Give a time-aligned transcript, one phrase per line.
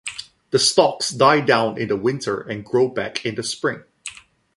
[0.49, 3.83] The stalks die down in the winter and grow back in the spring.